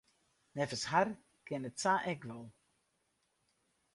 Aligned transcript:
Neffens 0.55 0.85
har 0.91 1.09
kin 1.47 1.67
it 1.69 1.77
sa 1.83 1.93
ek 2.11 2.21
wol. 2.29 2.45